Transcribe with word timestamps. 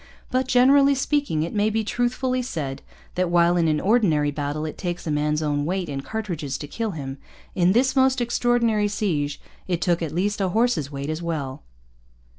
But, 0.31 0.47
generally 0.47 0.95
speaking, 0.95 1.43
it 1.43 1.53
may 1.53 1.69
be 1.69 1.83
truthfully 1.83 2.41
said 2.41 2.81
that 3.13 3.29
while, 3.29 3.55
in 3.55 3.67
an 3.67 3.79
ordinary 3.79 4.31
battle, 4.31 4.65
it 4.65 4.75
takes 4.75 5.05
a 5.05 5.11
man's 5.11 5.43
own 5.43 5.63
weight 5.63 5.89
in 5.89 6.01
cartridges 6.01 6.57
to 6.57 6.67
kill 6.67 6.89
him, 6.97 7.19
in 7.53 7.73
this 7.73 7.95
most 7.95 8.19
extraordinary 8.19 8.87
siege 8.87 9.39
it 9.67 9.79
took 9.79 10.01
at 10.01 10.11
least 10.11 10.41
a 10.41 10.49
horse's 10.49 10.91
weight 10.91 11.11
as 11.11 11.21
well. 11.21 11.61